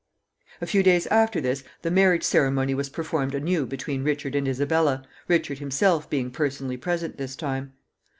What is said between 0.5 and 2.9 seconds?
A few days after this the marriage ceremony was